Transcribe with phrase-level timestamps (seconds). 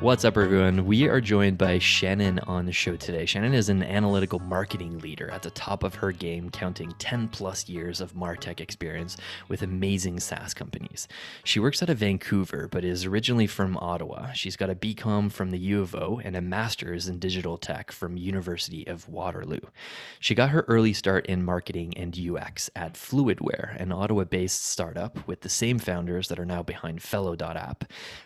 [0.00, 0.86] What's up, everyone?
[0.86, 3.26] We are joined by Shannon on the show today.
[3.26, 7.68] Shannon is an analytical marketing leader at the top of her game, counting 10 plus
[7.68, 9.16] years of Martech experience
[9.48, 11.08] with amazing SaaS companies.
[11.42, 14.30] She works out of Vancouver, but is originally from Ottawa.
[14.34, 17.90] She's got a BCom from the U of O and a master's in digital tech
[17.90, 19.58] from University of Waterloo.
[20.20, 25.40] She got her early start in marketing and UX at Fluidware, an Ottawa-based startup with
[25.40, 27.82] the same founders that are now behind Fellow.app.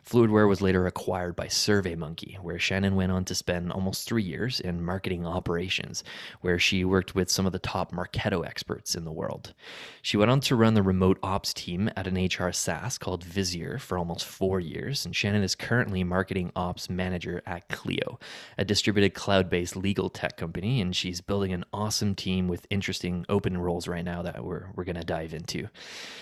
[0.06, 4.60] Fluidware was later acquired by SurveyMonkey, where Shannon went on to spend almost three years
[4.60, 6.02] in marketing operations,
[6.40, 9.54] where she worked with some of the top Marketo experts in the world.
[10.02, 13.80] She went on to run the remote ops team at an HR SaaS called Visier
[13.80, 18.18] for almost four years, and Shannon is currently marketing ops manager at Clio,
[18.58, 23.24] a distributed cloud based legal tech company, and she's building an awesome team with interesting
[23.28, 25.68] open roles right now that we're, we're going to dive into.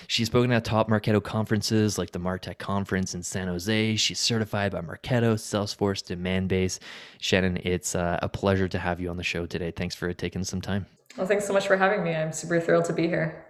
[0.06, 3.96] She's spoken at top Marketo conferences like the Martech Conference in San Jose.
[3.96, 6.78] She's certified by Marketo Salesforce, Demandbase.
[7.18, 9.70] Shannon, it's uh, a pleasure to have you on the show today.
[9.70, 10.86] Thanks for taking some time.
[11.16, 12.14] Well, thanks so much for having me.
[12.14, 13.44] I'm super thrilled to be here.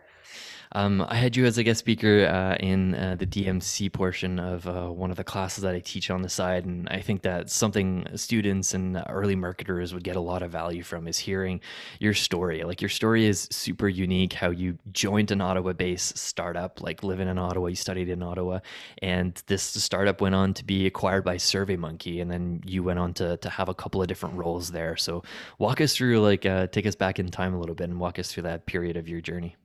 [0.72, 4.68] Um, I had you as a guest speaker uh, in uh, the DMC portion of
[4.68, 7.50] uh, one of the classes that I teach on the side, and I think that
[7.50, 11.60] something students and early marketers would get a lot of value from is hearing
[11.98, 12.62] your story.
[12.62, 14.32] Like your story is super unique.
[14.32, 18.60] How you joined an Ottawa-based startup, like living in Ottawa, you studied in Ottawa,
[19.02, 23.12] and this startup went on to be acquired by SurveyMonkey, and then you went on
[23.14, 24.96] to to have a couple of different roles there.
[24.96, 25.24] So
[25.58, 28.20] walk us through, like, uh, take us back in time a little bit, and walk
[28.20, 29.56] us through that period of your journey.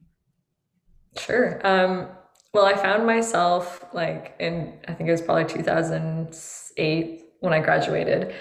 [1.18, 1.60] Sure.
[1.66, 2.08] Um,
[2.54, 8.34] well, I found myself like in, I think it was probably 2008 when I graduated.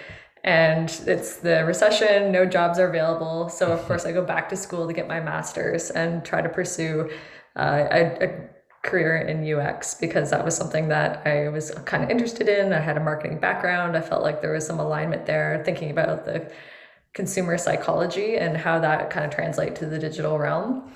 [0.45, 3.49] And it's the recession, no jobs are available.
[3.49, 6.49] So, of course, I go back to school to get my master's and try to
[6.51, 7.11] pursue
[7.57, 8.51] uh, a, a
[8.83, 12.73] career in UX because that was something that I was kind of interested in.
[12.73, 13.97] I had a marketing background.
[13.97, 16.53] I felt like there was some alignment there, thinking about the
[17.15, 20.93] consumer psychology and how that kind of translate to the digital realm.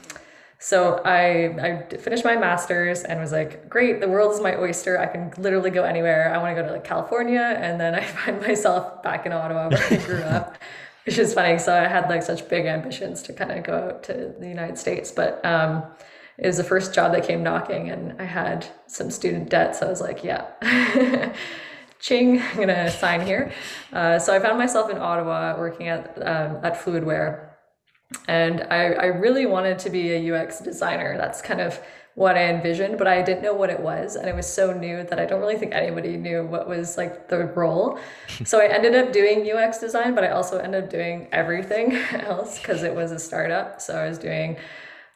[0.58, 4.98] So I I finished my master's and was like, great, the world is my oyster.
[4.98, 6.34] I can literally go anywhere.
[6.34, 9.68] I want to go to like California, and then I find myself back in Ottawa
[9.68, 10.58] where I grew up,
[11.06, 11.58] which is funny.
[11.58, 14.78] So I had like such big ambitions to kind of go out to the United
[14.78, 15.84] States, but um,
[16.38, 19.76] it was the first job that came knocking, and I had some student debt.
[19.76, 21.34] So I was like, yeah.
[22.00, 23.52] Ching, I'm gonna sign here.
[23.92, 27.47] Uh, so I found myself in Ottawa working at um, at Fluidware,
[28.26, 31.16] and I, I really wanted to be a UX designer.
[31.18, 31.80] That's kind of
[32.14, 34.16] what I envisioned, but I didn't know what it was.
[34.16, 37.28] And it was so new that I don't really think anybody knew what was like
[37.28, 37.98] the role.
[38.44, 42.58] so I ended up doing UX design, but I also ended up doing everything else
[42.58, 43.80] because it was a startup.
[43.80, 44.56] So I was doing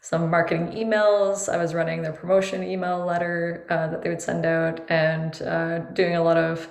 [0.00, 1.52] some marketing emails.
[1.52, 5.78] I was running their promotion email letter uh, that they would send out and uh,
[5.94, 6.68] doing a lot of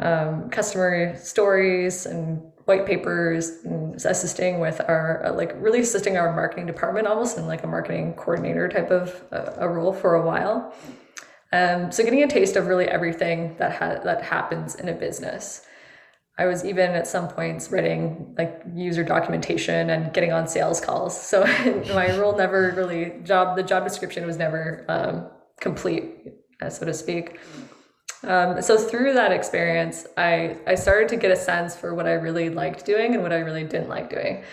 [0.00, 3.64] um, customer stories and white papers
[4.04, 8.14] assisting with our uh, like really assisting our marketing department almost in like a marketing
[8.14, 10.74] coordinator type of uh, a role for a while.
[11.52, 15.62] Um, so getting a taste of really everything that ha- that happens in a business.
[16.36, 21.20] I was even at some points writing like user documentation and getting on sales calls.
[21.20, 21.44] So
[21.94, 25.30] my role never really job the job description was never um,
[25.60, 26.32] complete
[26.62, 27.38] uh, so to speak
[28.28, 32.12] um, so through that experience, I, I started to get a sense for what I
[32.12, 34.44] really liked doing and what I really didn't like doing.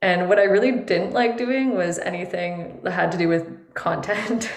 [0.00, 4.50] And what I really didn't like doing was anything that had to do with content.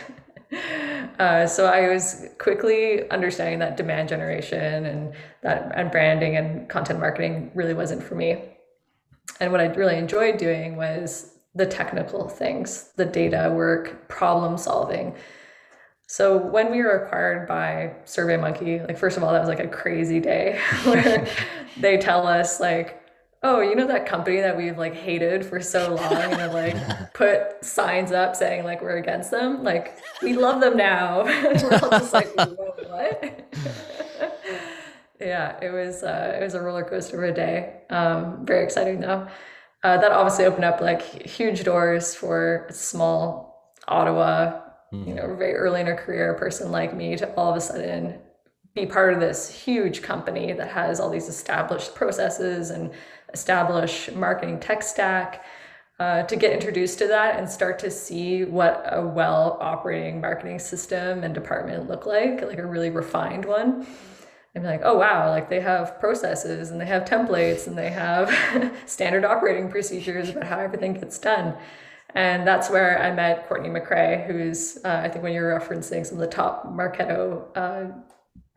[1.20, 7.00] uh, so I was quickly understanding that demand generation and that and branding and content
[7.00, 8.44] marketing really wasn't for me.
[9.40, 15.16] And what I really enjoyed doing was the technical things, the data work, problem solving
[16.12, 19.68] so when we were acquired by SurveyMonkey, like first of all, that was like a
[19.70, 21.26] crazy day where
[21.78, 23.02] they tell us like,
[23.44, 27.64] oh, you know that company that we've like hated for so long and like put
[27.64, 29.64] signs up saying like we're against them.
[29.64, 31.24] Like we love them now.
[31.24, 33.50] we're all just like, what?
[35.18, 37.84] yeah, it was uh, it was a roller coaster of a day.
[37.90, 39.30] Um, very exciting though.
[39.82, 44.61] Uh, that obviously opened up like huge doors for small Ottawa
[44.92, 45.08] mm.
[45.08, 47.62] you know, very early in her career a person like me to all of a
[47.62, 48.20] sudden
[48.74, 52.92] be part of this huge company that has all these established processes and
[53.34, 55.44] established marketing tech stack.
[56.00, 60.58] uh, to get introduced to that and start to see what a well operating marketing
[60.58, 63.86] system and department look like, like a really refined one.
[64.56, 68.34] I'm like, oh wow, like they have processes and they have templates and they have
[68.86, 71.56] standard operating procedures about how everything gets done.
[72.16, 76.16] And that's where I met Courtney McCrae, who's, uh, I think when you're referencing some
[76.16, 77.94] of the top Marketo uh,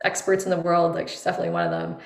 [0.03, 1.97] experts in the world, like she's definitely one of them.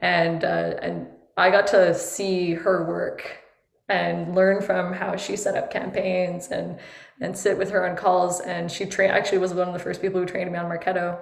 [0.00, 3.42] And, uh, and I got to see her work
[3.88, 6.78] and learn from how she set up campaigns and
[7.20, 8.40] and sit with her on calls.
[8.40, 11.20] And she actually was one of the first people who trained me on Marketo.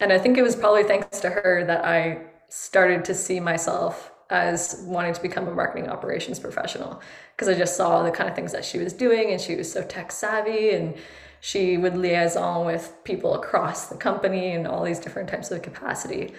[0.00, 4.12] And I think it was probably thanks to her that I started to see myself
[4.30, 7.00] as wanting to become a marketing operations professional
[7.34, 9.70] because I just saw the kind of things that she was doing and she was
[9.70, 10.94] so tech savvy and
[11.40, 16.34] she would liaison with people across the company and all these different types of capacity.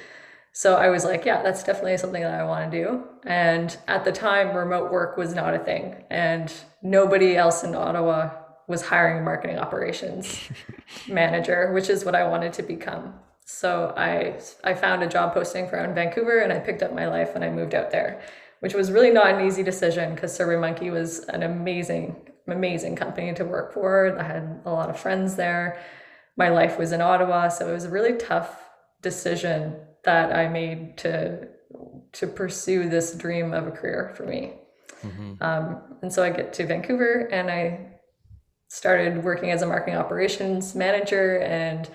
[0.52, 3.04] So I was like, yeah, that's definitely something that I want to do.
[3.26, 6.52] And at the time, remote work was not a thing, and
[6.82, 8.32] nobody else in Ottawa
[8.68, 10.50] was hiring a marketing operations
[11.08, 13.14] manager, which is what I wanted to become.
[13.52, 17.08] So I I found a job posting for in Vancouver, and I picked up my
[17.08, 18.22] life and I moved out there,
[18.60, 22.16] which was really not an easy decision because SurveyMonkey was an amazing
[22.48, 24.16] amazing company to work for.
[24.20, 25.80] I had a lot of friends there.
[26.38, 28.70] My life was in Ottawa, so it was a really tough
[29.02, 31.48] decision that I made to
[32.14, 34.54] to pursue this dream of a career for me.
[35.02, 35.42] Mm-hmm.
[35.42, 37.98] Um, and so I get to Vancouver and I
[38.68, 41.90] started working as a marketing operations manager and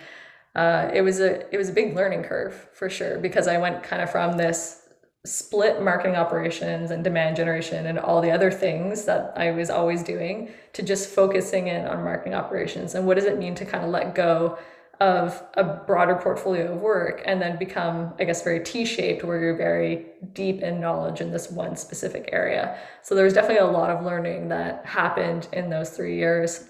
[0.55, 3.83] uh, it was a it was a big learning curve for sure because I went
[3.83, 4.83] kind of from this
[5.27, 10.03] split marketing operations and demand generation and all the other things that I was always
[10.03, 13.85] doing to just focusing in on marketing operations and what does it mean to kind
[13.85, 14.59] of let go
[15.01, 19.41] of a broader portfolio of work and then become, I guess, very T shaped where
[19.41, 22.79] you're very deep in knowledge in this one specific area.
[23.03, 26.69] So there was definitely a lot of learning that happened in those three years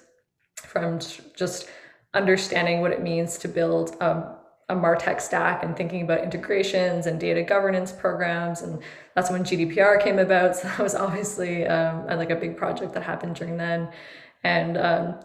[0.56, 0.98] from
[1.36, 1.68] just
[2.14, 4.36] understanding what it means to build a,
[4.68, 8.62] a MarTech stack and thinking about integrations and data governance programs.
[8.62, 8.82] And
[9.14, 10.56] that's when GDPR came about.
[10.56, 13.90] So that was obviously um, like a big project that happened during then.
[14.42, 15.20] And um,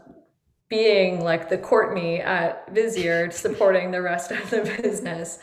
[0.70, 5.40] being like the Courtney at Visier supporting the rest of the business.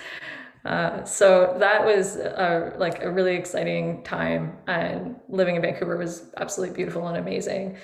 [0.64, 6.32] Uh, so that was a, like a really exciting time, and living in Vancouver was
[6.38, 7.76] absolutely beautiful and amazing.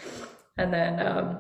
[0.57, 1.39] And then um,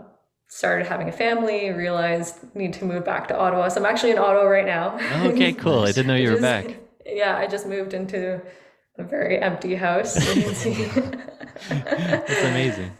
[0.52, 3.69] started having a family, realized need to move back to Ottawa.
[3.69, 4.99] So I'm actually in Ottawa right now.
[5.31, 5.81] Okay, cool.
[5.81, 6.76] I didn't know you were just, back.
[7.06, 8.40] Yeah, I just moved into
[8.99, 10.14] a very empty house.
[11.69, 12.93] That's amazing.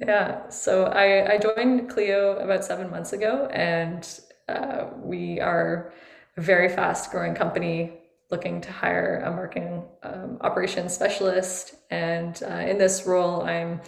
[0.00, 4.06] Yeah, so I, I joined Clio about seven months ago, and
[4.48, 5.92] uh, we are
[6.36, 8.00] a very fast growing company
[8.30, 11.76] looking to hire a marketing um, operations specialist.
[11.90, 13.80] And uh, in this role, I'm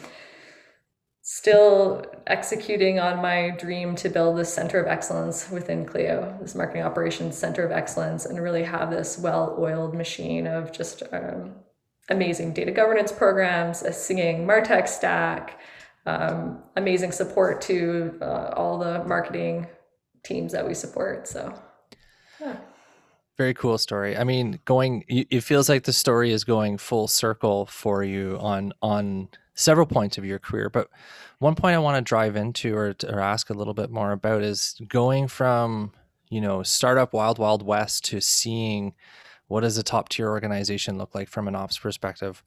[1.35, 6.83] still executing on my dream to build this center of excellence within Clio, this marketing
[6.83, 11.55] operations center of excellence, and really have this well oiled machine of just um,
[12.11, 15.59] amazing data governance programs, a singing Martech stack
[16.05, 19.67] um, amazing support to uh, all the marketing
[20.25, 21.27] teams that we support.
[21.27, 21.59] So.
[23.39, 24.17] Very cool story.
[24.17, 28.73] I mean, going, it feels like the story is going full circle for you on
[28.83, 30.69] on several points of your career.
[30.69, 30.89] But
[31.39, 34.43] one point I want to drive into or, or ask a little bit more about
[34.43, 35.93] is going from
[36.29, 38.95] you know startup wild wild west to seeing
[39.49, 42.43] what does a top tier organization look like from an ops perspective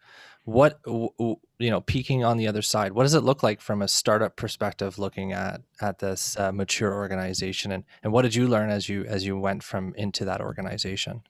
[0.45, 3.87] what you know peeking on the other side what does it look like from a
[3.87, 8.69] startup perspective looking at at this uh, mature organization and and what did you learn
[8.69, 11.23] as you as you went from into that organization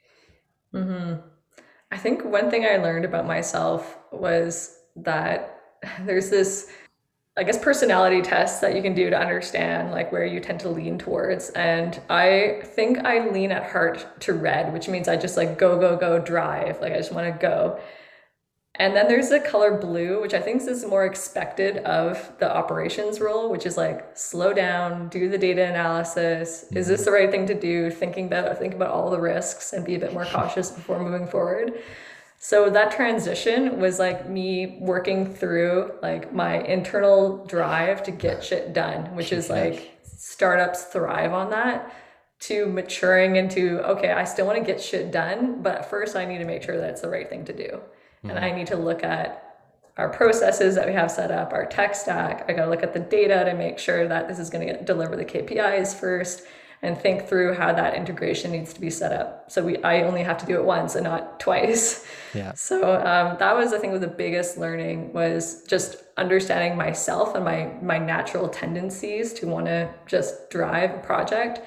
[0.74, 1.16] mm-hmm.
[1.92, 5.62] i think one thing i learned about myself was that
[6.02, 6.70] there's this
[7.38, 10.70] I guess personality tests that you can do to understand like where you tend to
[10.70, 11.50] lean towards.
[11.50, 15.78] And I think I lean at heart to red, which means I just like go,
[15.78, 16.80] go, go, drive.
[16.80, 17.78] Like I just want to go.
[18.78, 23.22] And then there's the color blue, which I think is more expected of the operations
[23.22, 26.66] role, which is like slow down, do the data analysis.
[26.74, 27.90] Is this the right thing to do?
[27.90, 31.28] Thinking about think about all the risks and be a bit more cautious before moving
[31.28, 31.74] forward.
[32.38, 38.74] So that transition was like me working through like my internal drive to get shit
[38.74, 41.96] done, which is like startups thrive on that
[42.42, 46.40] to maturing into okay, I still want to get shit done, but first I need
[46.40, 47.80] to make sure that it's the right thing to do.
[48.30, 49.42] And I need to look at
[49.98, 52.46] our processes that we have set up, our tech stack.
[52.50, 54.84] I got to look at the data to make sure that this is going to
[54.84, 56.44] deliver the KPIs first.
[56.82, 59.50] and think through how that integration needs to be set up.
[59.50, 62.06] So we I only have to do it once and not twice.
[62.34, 62.52] Yeah.
[62.56, 67.46] So um, that was I think was the biggest learning was just understanding myself and
[67.46, 71.62] my my natural tendencies to want to just drive a project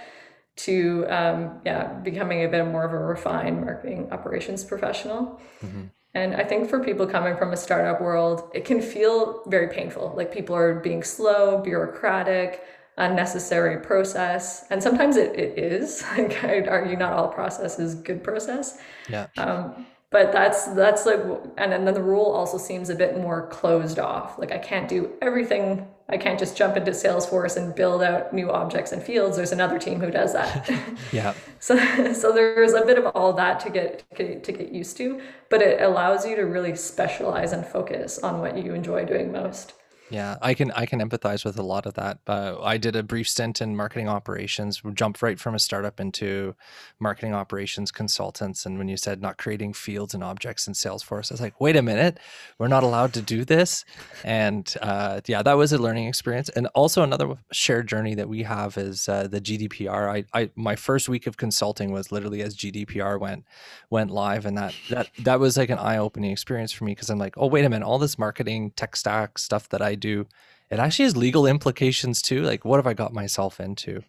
[0.66, 5.40] to um, yeah becoming a bit more of a refined marketing operations professional.
[5.64, 5.86] Mm-hmm.
[6.14, 10.14] And I think for people coming from a startup world, it can feel very painful.
[10.16, 12.62] Like people are being slow, bureaucratic,
[12.96, 14.66] unnecessary process.
[14.70, 16.04] And sometimes it, it is.
[16.18, 18.78] Like I'd argue not all process is good process.
[19.08, 19.26] Yeah.
[19.36, 21.20] Um, but that's that's like
[21.58, 24.38] and then the rule also seems a bit more closed off.
[24.38, 25.86] Like i can't do everything.
[26.10, 29.36] I can't just jump into salesforce and build out new objects and fields.
[29.36, 30.70] There's another team who does that.
[31.12, 31.34] Yeah.
[31.60, 31.76] So
[32.14, 35.82] so there's a bit of all that to get to get used to but it
[35.82, 39.74] allows you to really specialize and focus on what you enjoy doing most
[40.10, 42.20] yeah, I can I can empathize with a lot of that.
[42.24, 46.54] But I did a brief stint in marketing operations, jumped right from a startup into
[46.98, 48.64] marketing operations consultants.
[48.64, 51.76] And when you said not creating fields and objects in Salesforce, I was like, wait
[51.76, 52.18] a minute,
[52.58, 53.84] we're not allowed to do this.
[54.24, 56.48] And uh, yeah, that was a learning experience.
[56.50, 60.08] And also another shared journey that we have is uh, the GDPR.
[60.08, 63.44] I, I my first week of consulting was literally as GDPR went
[63.90, 67.10] went live, and that that that was like an eye opening experience for me because
[67.10, 70.26] I'm like, oh wait a minute, all this marketing tech stack stuff that I do,
[70.70, 72.42] it actually has legal implications too.
[72.42, 74.02] Like, what have I got myself into?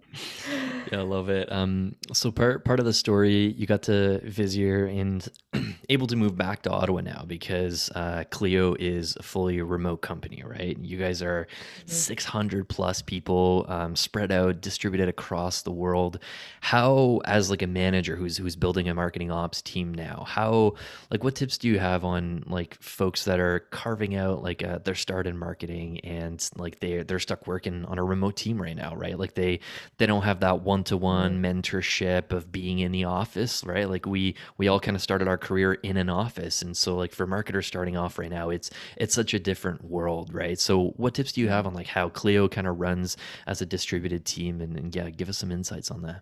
[0.92, 1.52] yeah, I love it.
[1.52, 5.28] Um, so part part of the story, you got to Visier and
[5.90, 10.44] able to move back to Ottawa now because uh, Clio is a fully remote company,
[10.46, 10.78] right?
[10.80, 11.48] You guys are
[11.80, 11.92] mm-hmm.
[11.92, 16.20] 600 plus people um, spread out, distributed across the world.
[16.62, 20.76] How, as like a manager who's who's building a marketing ops team now, how
[21.10, 24.78] like what tips do you have on like folks that are carving out like uh,
[24.80, 28.76] their start in marketing and like they they're stuck working on a remote team right
[28.76, 29.18] now, right?
[29.18, 29.60] Like they
[29.98, 33.90] they don't have that one to one mentorship of being in the office, right?
[33.90, 37.12] Like we we all kind of started our career in an office, and so like
[37.12, 40.60] for marketers starting off right now, it's it's such a different world, right?
[40.60, 43.18] So what tips do you have on like how Clio kind of runs
[43.48, 46.22] as a distributed team, and, and yeah, give us some insights on that.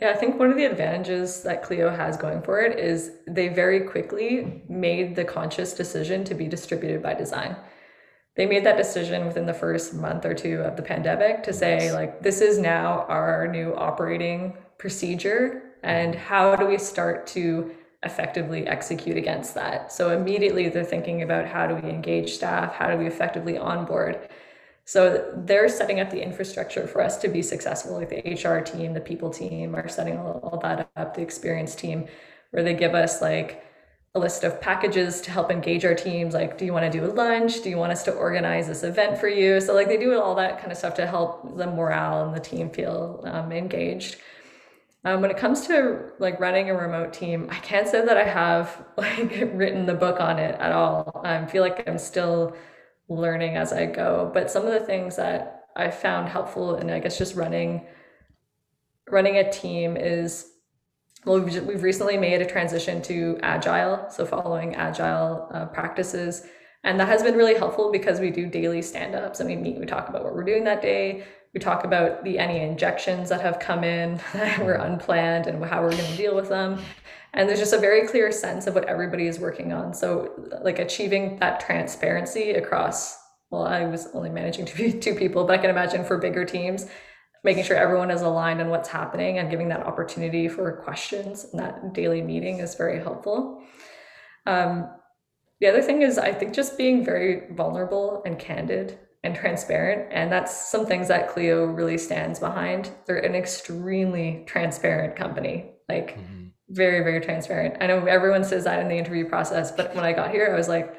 [0.00, 3.48] Yeah, I think one of the advantages that Clio has going for it is they
[3.48, 7.56] very quickly made the conscious decision to be distributed by design
[8.36, 11.92] they made that decision within the first month or two of the pandemic to say
[11.92, 16.22] like this is now our new operating procedure and mm-hmm.
[16.22, 19.90] how do we start to effectively execute against that?
[19.90, 24.28] So immediately they're thinking about how do we engage staff how do we effectively onboard.
[24.84, 28.92] So they're setting up the infrastructure for us to be successful like the hr team
[28.92, 32.06] the people team are setting all, all that up the experience team
[32.50, 33.65] where they give us like
[34.16, 37.04] a list of packages to help engage our teams like do you want to do
[37.04, 37.62] a lunch?
[37.62, 39.60] Do you want us to organize this event for you?
[39.60, 42.40] So like they do all that kind of stuff to help the morale and the
[42.40, 44.16] team feel um, engaged.
[45.04, 48.24] Um, when it comes to like running a remote team i can't say that i
[48.24, 51.20] have like written the book on it at all.
[51.24, 52.56] I feel like i'm still
[53.08, 56.98] learning as i go but some of the things that i found helpful and i
[56.98, 57.86] guess just running
[59.08, 60.55] running a team is
[61.26, 66.46] well, we've we've recently made a transition to agile, so following agile uh, practices.
[66.84, 69.76] And that has been really helpful because we do daily stand ups and we meet,
[69.76, 71.24] we talk about what we're doing that day.
[71.52, 75.82] We talk about the any injections that have come in that were unplanned and how
[75.82, 76.80] we're going to deal with them.
[77.34, 79.94] And there's just a very clear sense of what everybody is working on.
[79.94, 80.30] So,
[80.62, 83.18] like achieving that transparency across,
[83.50, 86.86] well, I was only managing two, two people, but I can imagine for bigger teams,
[87.44, 91.58] making sure everyone is aligned on what's happening and giving that opportunity for questions in
[91.58, 93.62] that daily meeting is very helpful.
[94.46, 94.88] Um,
[95.60, 100.12] the other thing is, I think just being very vulnerable and candid and transparent.
[100.12, 102.90] And that's some things that Clio really stands behind.
[103.06, 106.48] They're an extremely transparent company, like mm-hmm.
[106.68, 107.76] very, very transparent.
[107.80, 110.56] I know everyone says that in the interview process, but when I got here, I
[110.56, 110.94] was like,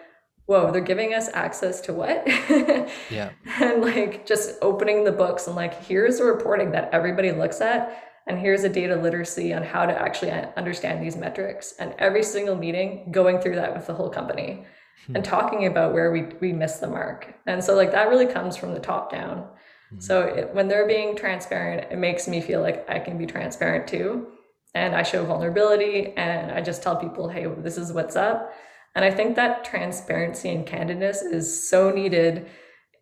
[0.47, 2.25] whoa, they're giving us access to what?
[3.11, 3.31] yeah.
[3.59, 8.03] And like just opening the books and like, here's the reporting that everybody looks at.
[8.25, 11.73] And here's a data literacy on how to actually understand these metrics.
[11.79, 14.65] And every single meeting, going through that with the whole company
[15.05, 15.15] hmm.
[15.15, 17.33] and talking about where we, we miss the mark.
[17.45, 19.47] And so, like, that really comes from the top down.
[19.89, 19.99] Hmm.
[19.99, 23.87] So, it, when they're being transparent, it makes me feel like I can be transparent
[23.87, 24.27] too.
[24.75, 28.53] And I show vulnerability and I just tell people, hey, this is what's up
[28.97, 32.47] and I think that transparency and candidness is so needed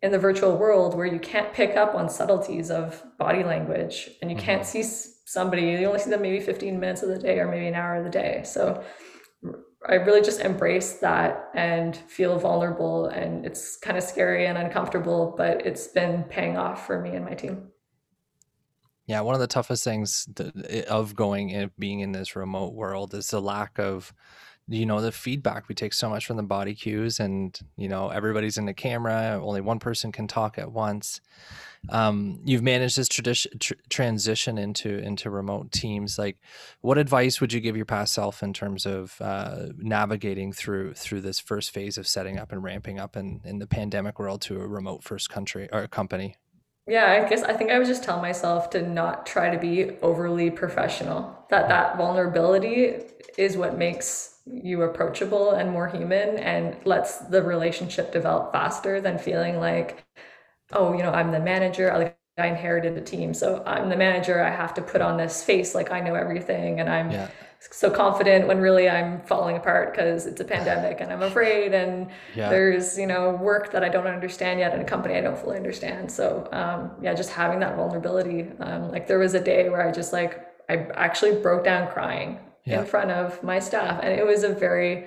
[0.02, 4.30] in the virtual world where you can't pick up on subtleties of body language and
[4.30, 4.44] you mm-hmm.
[4.44, 7.66] can't see somebody, you only see them maybe 15 minutes of the day or maybe
[7.66, 8.42] an hour of the day.
[8.44, 8.84] So
[9.88, 13.06] I really just embrace that and feel vulnerable.
[13.06, 17.24] And it's kind of scary and uncomfortable, but it's been paying off for me and
[17.24, 17.68] my team.
[19.06, 20.28] Yeah, one of the toughest things
[20.90, 24.12] of going and being in this remote world is the lack of
[24.68, 28.08] you know the feedback we take so much from the body cues and you know
[28.08, 31.20] everybody's in the camera only one person can talk at once.
[31.88, 36.18] Um, you've managed this tradition tr- transition into into remote teams.
[36.18, 36.38] Like
[36.80, 41.20] what advice would you give your past self in terms of uh, navigating through through
[41.20, 44.60] this first phase of setting up and ramping up in, in the pandemic world to
[44.60, 46.36] a remote first country or a company?
[46.88, 49.90] Yeah i guess i think i would just tell myself to not try to be
[50.02, 51.44] overly professional.
[51.50, 52.96] That that vulnerability
[53.38, 59.18] is what makes you approachable and more human and lets the relationship develop faster than
[59.18, 60.04] feeling like
[60.72, 64.42] oh you know i'm the manager like i inherited a team so i'm the manager
[64.42, 67.28] i have to put on this face like i know everything and i'm yeah.
[67.58, 72.08] so confident when really i'm falling apart because it's a pandemic and i'm afraid and
[72.36, 72.48] yeah.
[72.48, 75.56] there's you know work that i don't understand yet in a company i don't fully
[75.56, 79.86] understand so um, yeah just having that vulnerability um, like there was a day where
[79.86, 82.80] i just like i actually broke down crying yeah.
[82.80, 84.00] in front of my staff.
[84.02, 85.06] And it was a very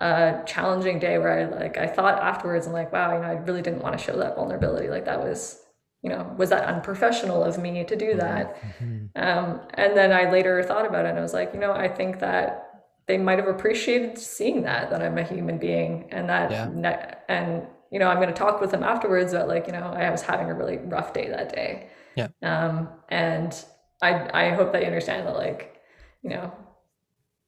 [0.00, 3.32] uh, challenging day where I like I thought afterwards and like, wow, you know, I
[3.32, 4.88] really didn't want to show that vulnerability.
[4.88, 5.60] Like that was,
[6.02, 8.18] you know, was that unprofessional of me to do mm-hmm.
[8.18, 8.62] that?
[8.62, 9.06] Mm-hmm.
[9.16, 11.88] Um, and then I later thought about it and I was like, you know, I
[11.88, 12.72] think that
[13.06, 17.14] they might have appreciated seeing that that I'm a human being and that yeah.
[17.28, 20.10] and you know I'm going to talk with them afterwards but like you know I
[20.10, 23.64] was having a really rough day that day yeah um and
[24.00, 25.76] I I hope that you understand that like
[26.22, 26.52] you know,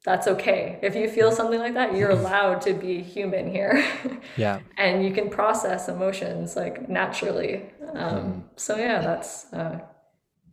[0.04, 0.78] that's okay.
[0.82, 3.84] If you feel something like that, you're allowed to be human here.
[4.36, 4.60] yeah.
[4.76, 7.62] and you can process emotions like naturally.
[7.94, 8.42] Um, mm.
[8.56, 9.80] So yeah, that's, uh,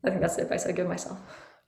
[0.04, 1.20] I think that's the advice I give myself.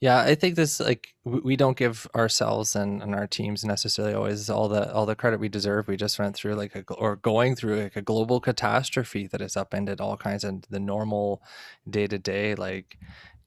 [0.03, 4.50] Yeah, I think this like we don't give ourselves and, and our teams necessarily always
[4.50, 5.88] all the all the credit we deserve.
[5.88, 9.55] We just went through like a or going through like a global catastrophe that has
[9.55, 11.41] upended all kinds of the normal
[11.89, 12.98] day to day like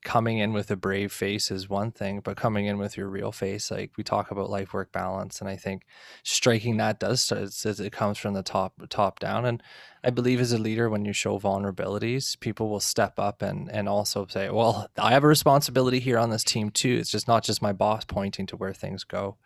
[0.07, 3.33] coming in with a brave face is one thing, but coming in with your real
[3.33, 5.83] face, like we talk about life work balance, and I think
[6.23, 7.21] striking that does
[7.81, 9.45] it comes from the top top down.
[9.45, 9.61] And
[10.07, 13.89] I believe as a leader, when you show vulnerabilities, people will step up and and
[13.89, 16.97] also say, "Well, I have a responsibility here on this team too.
[17.01, 19.37] It's just not just my boss pointing to where things go."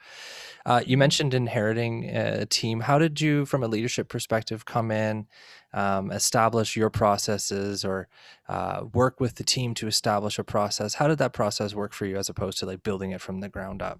[0.66, 2.80] Uh, you mentioned inheriting a team.
[2.80, 5.26] How did you, from a leadership perspective, come in,
[5.72, 8.08] um, establish your processes, or
[8.46, 10.92] uh, work with the team to establish a process?
[10.92, 13.48] How did that process work for you, as opposed to like building it from the
[13.48, 13.98] ground up?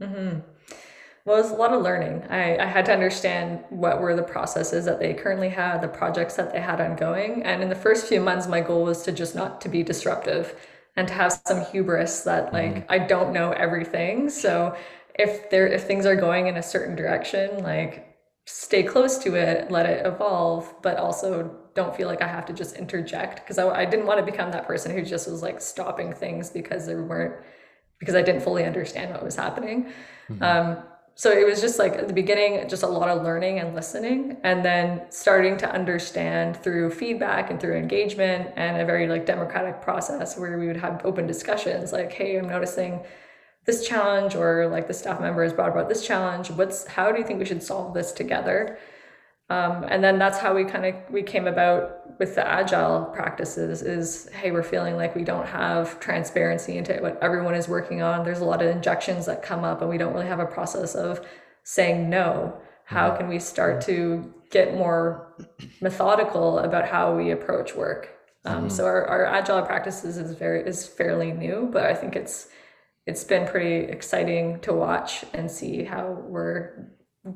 [0.00, 0.38] Mm-hmm.
[1.24, 2.24] Well, it was a lot of learning.
[2.30, 6.34] I, I had to understand what were the processes that they currently had, the projects
[6.34, 7.44] that they had ongoing.
[7.44, 10.56] And in the first few months, my goal was to just not to be disruptive
[10.96, 12.92] and to have some hubris that like mm-hmm.
[12.92, 14.30] I don't know everything.
[14.30, 14.76] So
[15.14, 19.70] if there if things are going in a certain direction like stay close to it
[19.70, 23.68] let it evolve but also don't feel like i have to just interject because I,
[23.68, 27.02] I didn't want to become that person who just was like stopping things because there
[27.02, 27.34] weren't
[27.98, 29.92] because i didn't fully understand what was happening
[30.28, 30.42] mm-hmm.
[30.42, 30.82] um,
[31.14, 34.36] so it was just like at the beginning just a lot of learning and listening
[34.44, 39.80] and then starting to understand through feedback and through engagement and a very like democratic
[39.82, 43.00] process where we would have open discussions like hey i'm noticing
[43.64, 46.50] this challenge or like the staff member has brought about this challenge.
[46.50, 48.78] What's how do you think we should solve this together
[49.52, 53.82] um, and then that's how we kind of we came about with the agile practices
[53.82, 58.24] is hey we're feeling like we don't have transparency into what everyone is working on
[58.24, 60.94] there's a lot of injections that come up and we don't really have a process
[60.94, 61.20] of
[61.64, 63.18] saying no how mm-hmm.
[63.18, 65.34] can we start to get more
[65.82, 68.08] methodical about how we approach work
[68.46, 68.68] um, mm-hmm.
[68.70, 72.48] so our, our agile practices is very is fairly new but i think it's
[73.06, 76.88] it's been pretty exciting to watch and see how we're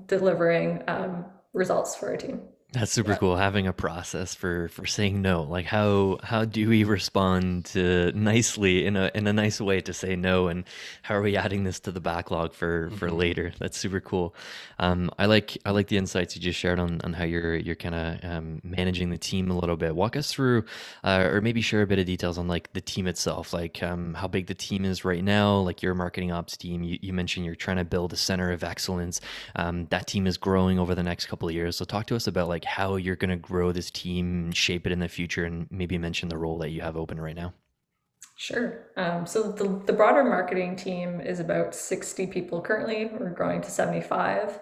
[0.07, 2.43] delivering um, results for our team.
[2.77, 3.17] That's super yeah.
[3.17, 5.45] cool having a process for for saying no.
[5.45, 9.95] Like how how do we respond to nicely in a in a nice way to
[9.95, 10.65] say no and
[11.03, 13.17] how are we adding this to the backlog for for mm-hmm.
[13.17, 13.53] later?
[13.59, 14.35] That's super cool.
[14.79, 17.77] Um, I like I like the insights you just shared on on how you're you're
[17.77, 19.97] kind of um, managing the team a little bit.
[19.97, 20.67] Walk us through
[21.03, 24.13] uh, or maybe share a bit of details on like the team itself, like um,
[24.13, 26.83] how big the team is right now, like your marketing ops team.
[26.83, 29.23] You, you mentioned you're trying to build a center of excellence.
[29.55, 31.77] Um, that team is growing over the next couple of years.
[31.77, 34.93] So talk to us about like how you're going to grow this team, shape it
[34.93, 37.55] in the future, and maybe mention the role that you have open right now.
[38.37, 38.87] Sure.
[38.97, 43.07] Um, so the, the broader marketing team is about 60 people currently.
[43.07, 44.61] We're growing to 75.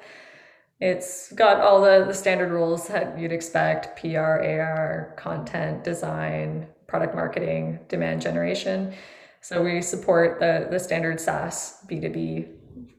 [0.80, 7.14] It's got all the, the standard roles that you'd expect PR, AR, content, design, product
[7.14, 8.94] marketing, demand generation.
[9.40, 12.48] So we support the, the standard SaaS B2B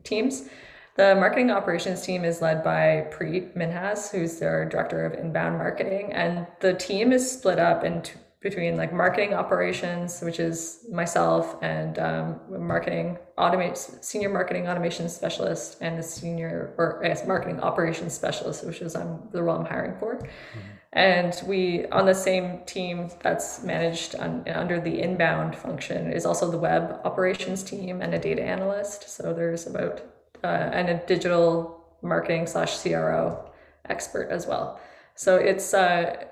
[0.03, 0.49] teams.
[0.95, 6.13] The marketing operations team is led by Preet Minhas, who's their director of inbound marketing,
[6.13, 11.97] and the team is split up into between like marketing operations, which is myself and
[11.97, 18.13] um, marketing automate senior marketing automation specialist and a senior or I guess marketing operations
[18.13, 20.17] specialist, which is I'm the role I'm hiring for.
[20.17, 20.59] Mm-hmm.
[20.93, 26.49] And we on the same team that's managed on, under the inbound function is also
[26.49, 29.09] the web operations team and a data analyst.
[29.09, 30.03] So there's about
[30.43, 33.49] uh, and a digital marketing slash CRO
[33.89, 34.79] expert as well.
[35.15, 36.25] So it's uh,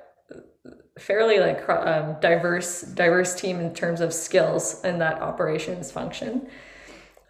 [0.99, 6.47] fairly like um, diverse diverse team in terms of skills in that operations function.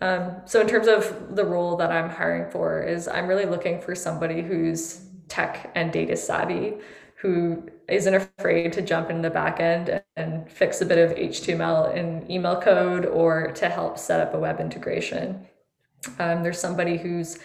[0.01, 3.79] Um, so in terms of the role that I'm hiring for is I'm really looking
[3.79, 6.73] for somebody who's tech and data savvy,
[7.15, 11.95] who isn't afraid to jump in the back end and fix a bit of HTML
[11.95, 15.47] in email code or to help set up a web integration.
[16.19, 17.39] Um, there's somebody who's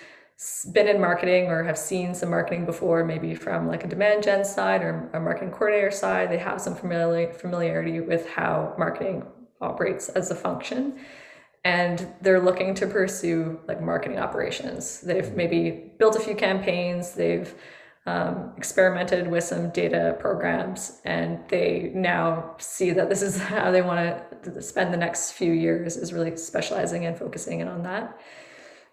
[0.72, 4.44] been in marketing or have seen some marketing before, maybe from like a demand gen
[4.44, 9.24] side or a marketing coordinator side, they have some familiarity with how marketing
[9.60, 10.98] operates as a function.
[11.64, 15.00] And they're looking to pursue like marketing operations.
[15.00, 15.36] They've mm-hmm.
[15.36, 17.52] maybe built a few campaigns, they've
[18.06, 23.82] um, experimented with some data programs, and they now see that this is how they
[23.82, 28.18] want to spend the next few years is really specializing and focusing in on that.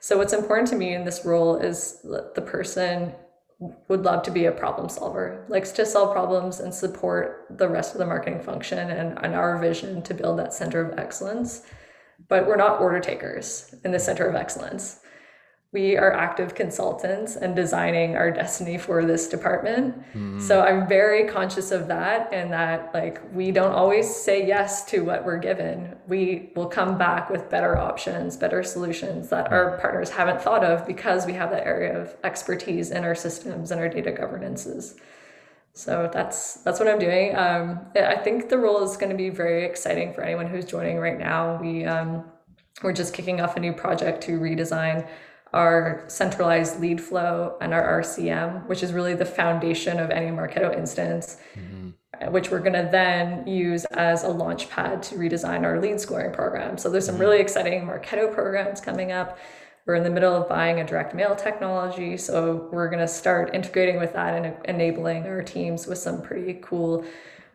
[0.05, 3.11] So what's important to me in this role is that the person
[3.87, 7.95] would love to be a problem solver, likes to solve problems and support the rest
[7.95, 11.63] of the marketing function and, and our vision to build that center of excellence.
[12.29, 14.99] But we're not order takers in the center of excellence
[15.75, 19.93] we are active consultants and designing our destiny for this department.
[20.13, 20.41] Mm.
[20.41, 25.03] So I'm very conscious of that and that like we don't always say yes to
[25.03, 25.97] what we're given.
[26.07, 29.81] We will come back with better options, better solutions that our hmm.
[29.81, 33.81] partners haven't thought of because we have that area of expertise in our systems and
[33.81, 34.95] our data governances.
[35.73, 37.35] So that's that's what I'm doing.
[37.35, 40.99] Um, I think the role is going to be very exciting for anyone who's joining
[40.99, 41.59] right now.
[41.61, 42.23] We um,
[42.81, 45.05] we're just kicking off a new project to redesign
[45.55, 50.77] our centralized lead flow and our RCM, which is really the foundation of any Marketo
[50.77, 52.31] instance, mm-hmm.
[52.31, 56.33] which we're going to then use as a launch pad to redesign our lead scoring
[56.33, 56.77] program.
[56.77, 57.21] So there's some mm-hmm.
[57.21, 59.39] really exciting Marketo programs coming up.
[59.85, 62.17] We're in the middle of buying a direct mail technology.
[62.17, 66.59] So we're going to start integrating with that and enabling our teams with some pretty
[66.61, 67.05] cool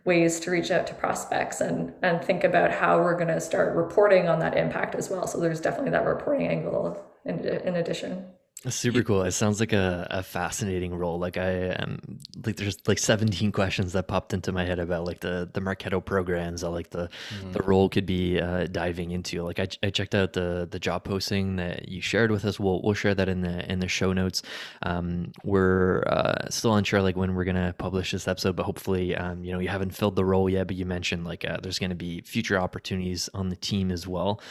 [0.06, 3.76] ways to reach out to prospects and and think about how we're going to start
[3.76, 8.26] reporting on that impact as well so there's definitely that reporting angle in, in addition.
[8.68, 9.22] Super cool.
[9.22, 11.18] It sounds like a, a fascinating role.
[11.18, 15.20] Like I am like there's like 17 questions that popped into my head about like
[15.20, 17.08] the the Marketo programs or like the
[17.42, 17.52] mm.
[17.54, 19.42] the role could be uh, diving into.
[19.44, 22.60] Like I, I checked out the the job posting that you shared with us.
[22.60, 24.42] We'll we'll share that in the in the show notes.
[24.82, 29.42] Um, we're uh, still unsure like when we're gonna publish this episode, but hopefully um,
[29.42, 30.66] you know you haven't filled the role yet.
[30.66, 34.42] But you mentioned like uh, there's gonna be future opportunities on the team as well.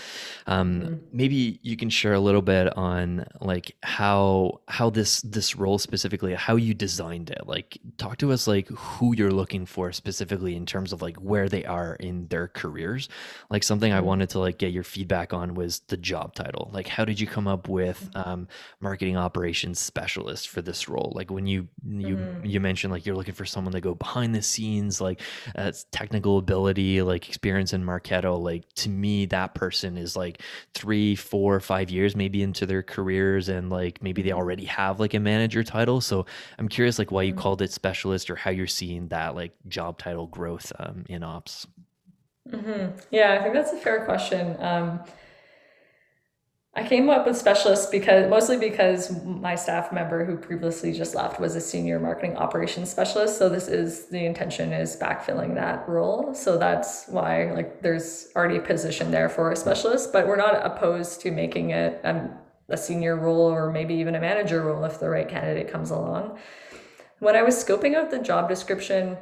[0.48, 1.00] Um, mm.
[1.12, 5.78] Maybe you can share a little bit on like how how how this this role
[5.78, 7.46] specifically how you designed it.
[7.46, 11.50] Like talk to us like who you're looking for specifically in terms of like where
[11.50, 13.10] they are in their careers.
[13.50, 14.06] Like something i mm-hmm.
[14.06, 16.70] wanted to like get your feedback on was the job title.
[16.72, 18.48] Like how did you come up with um,
[18.80, 21.12] marketing operations specialist for this role?
[21.14, 22.46] Like when you you mm-hmm.
[22.46, 25.20] you mentioned like you're looking for someone to go behind the scenes like
[25.58, 28.42] uh, technical ability like experience in marketo.
[28.42, 30.42] Like to me that person is like
[30.74, 34.38] three four five years maybe into their careers and like like maybe they mm-hmm.
[34.38, 36.00] already have like a manager title.
[36.00, 36.26] So
[36.60, 37.42] I'm curious like why you mm-hmm.
[37.42, 41.66] called it specialist or how you're seeing that like job title growth um, in ops.
[42.50, 42.98] Mm-hmm.
[43.12, 44.56] Yeah, I think that's a fair question.
[44.60, 45.02] Um,
[46.76, 51.40] I came up with specialist because mostly because my staff member who previously just left
[51.40, 53.40] was a senior marketing operations specialist.
[53.40, 56.34] So this is the intention is backfilling that role.
[56.36, 60.64] So that's why like there's already a position there for a specialist, but we're not
[60.64, 62.30] opposed to making it um,
[62.70, 66.38] a senior role or maybe even a manager role if the right candidate comes along.
[67.20, 69.18] When I was scoping out the job description,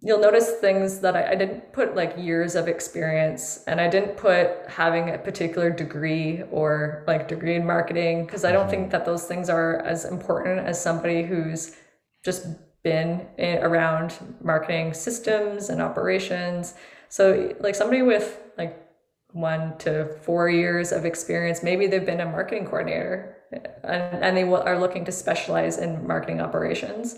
[0.00, 4.16] you'll notice things that I, I, didn't put like years of experience and I didn't
[4.18, 8.70] put having a particular degree or like degree in marketing because I don't mm-hmm.
[8.70, 11.76] think that those things are as important as somebody who's
[12.22, 12.46] just
[12.82, 16.74] been in, around marketing systems and operations.
[17.08, 18.83] So like somebody with like
[19.34, 21.62] one to four years of experience.
[21.62, 23.36] Maybe they've been a marketing coordinator
[23.82, 27.16] and, and they are looking to specialize in marketing operations.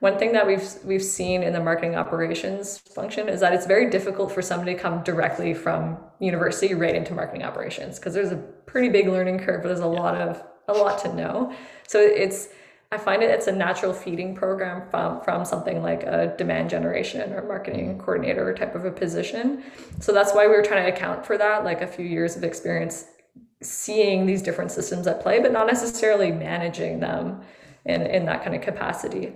[0.00, 3.90] One thing that we've we've seen in the marketing operations function is that it's very
[3.90, 8.36] difficult for somebody to come directly from university right into marketing operations because there's a
[8.36, 9.62] pretty big learning curve.
[9.62, 11.52] There's a lot of a lot to know.
[11.86, 12.48] So it's
[12.90, 17.32] I find it it's a natural feeding program from from something like a demand generation
[17.32, 18.00] or marketing mm-hmm.
[18.00, 19.62] coordinator type of a position.
[20.00, 22.44] So that's why we were trying to account for that, like a few years of
[22.44, 23.04] experience
[23.60, 27.42] seeing these different systems at play, but not necessarily managing them
[27.84, 29.32] in, in that kind of capacity.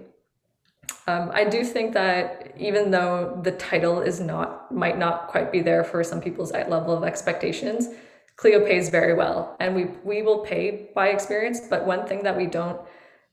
[1.09, 5.61] Um, I do think that even though the title is not might not quite be
[5.61, 7.89] there for some people's level of expectations,
[8.37, 11.61] Clio pays very well, and we we will pay by experience.
[11.61, 12.81] But one thing that we don't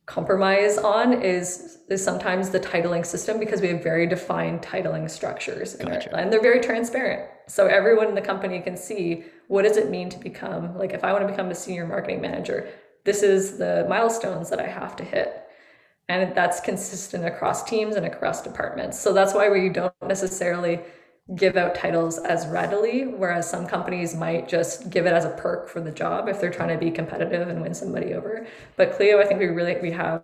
[0.09, 5.75] compromise on is is sometimes the titling system because we have very defined titling structures
[5.75, 6.15] gotcha.
[6.15, 7.29] and they're very transparent.
[7.47, 11.03] So everyone in the company can see what does it mean to become like if
[11.03, 12.67] I want to become a senior marketing manager,
[13.05, 15.43] this is the milestones that I have to hit
[16.07, 18.99] and that's consistent across teams and across departments.
[18.99, 20.79] So that's why we don't necessarily
[21.35, 25.69] give out titles as readily, whereas some companies might just give it as a perk
[25.69, 28.47] for the job if they're trying to be competitive and win somebody over.
[28.77, 30.23] But Clio, I think we really we have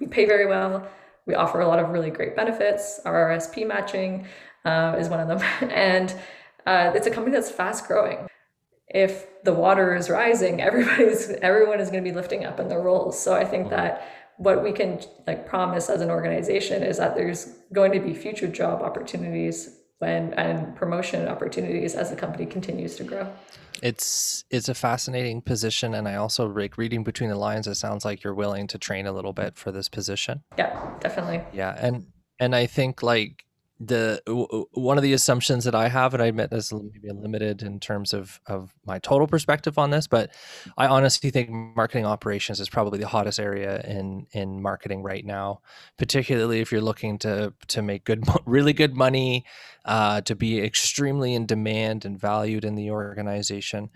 [0.00, 0.86] we pay very well.
[1.26, 3.00] We offer a lot of really great benefits.
[3.04, 4.26] Our RSP matching
[4.64, 6.12] uh, is one of them, and
[6.66, 8.26] uh, it's a company that's fast growing.
[8.88, 12.80] If the water is rising, everybody's everyone is going to be lifting up in their
[12.80, 13.20] roles.
[13.20, 17.54] So I think that what we can like promise as an organization is that there's
[17.72, 23.04] going to be future job opportunities when and promotion opportunities as the company continues to
[23.04, 23.32] grow.
[23.82, 28.04] It's it's a fascinating position and i also like reading between the lines it sounds
[28.04, 30.42] like you're willing to train a little bit for this position.
[30.58, 31.40] Yeah definitely.
[31.52, 32.06] Yeah and
[32.38, 33.44] and i think like
[33.84, 34.22] the
[34.72, 38.12] one of the assumptions that I have, and I admit this maybe limited in terms
[38.12, 40.30] of of my total perspective on this, but
[40.78, 45.62] I honestly think marketing operations is probably the hottest area in in marketing right now,
[45.98, 49.44] particularly if you're looking to to make good, really good money,
[49.84, 53.90] uh, to be extremely in demand and valued in the organization.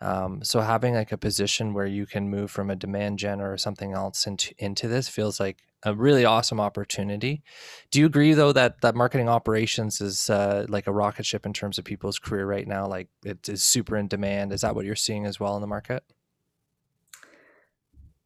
[0.00, 3.58] Um, so having like a position where you can move from a demand gen or
[3.58, 7.42] something else into into this feels like a really awesome opportunity.
[7.90, 11.52] Do you agree though that that marketing operations is uh, like a rocket ship in
[11.52, 12.86] terms of people's career right now?
[12.86, 14.52] Like it is super in demand.
[14.52, 16.04] Is that what you're seeing as well in the market?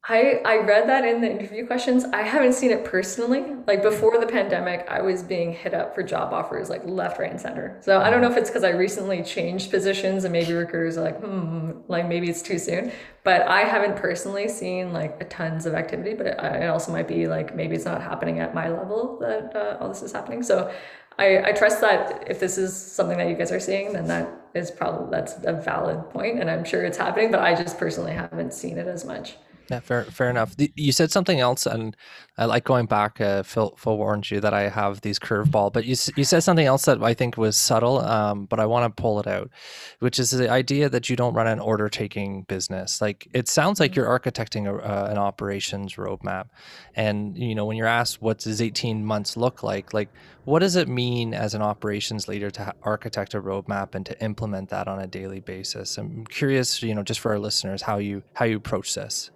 [0.09, 2.05] I, I read that in the interview questions.
[2.05, 3.57] I haven't seen it personally.
[3.67, 7.29] Like before the pandemic, I was being hit up for job offers like left, right,
[7.29, 7.77] and center.
[7.81, 11.03] So I don't know if it's because I recently changed positions and maybe recruiters are
[11.03, 12.93] like, hmm, like maybe it's too soon.
[13.25, 16.15] But I haven't personally seen like a tons of activity.
[16.15, 19.57] But it, it also might be like maybe it's not happening at my level that
[19.57, 20.45] uh, all this is happening.
[20.45, 20.73] So
[21.19, 24.29] I, I trust that if this is something that you guys are seeing, then that
[24.55, 27.33] is probably that's a valid point, and I'm sure it's happening.
[27.33, 29.37] But I just personally haven't seen it as much.
[29.69, 30.55] Yeah, fair, fair enough.
[30.77, 31.97] You said something else, and
[32.39, 33.21] I like going back.
[33.21, 36.67] Uh, Phil, Phil warned you that I have these curveball, but you you said something
[36.67, 39.51] else that I think was subtle, um, but I want to pull it out,
[39.99, 43.01] which is the idea that you don't run an order taking business.
[43.01, 46.47] Like it sounds like you're architecting a, uh, an operations roadmap,
[46.95, 50.11] and you know when you're asked what does 18 months look like, like
[50.45, 54.69] what does it mean as an operations leader to architect a roadmap and to implement
[54.69, 55.99] that on a daily basis?
[55.99, 59.33] I'm curious, you know, just for our listeners, how you how you approach this.